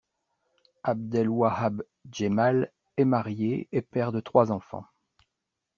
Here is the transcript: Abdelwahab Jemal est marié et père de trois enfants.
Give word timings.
Abdelwahab 0.81 1.83
Jemal 2.11 2.71
est 2.97 3.05
marié 3.05 3.67
et 3.71 3.83
père 3.83 4.11
de 4.11 4.19
trois 4.19 4.51
enfants. 4.51 4.87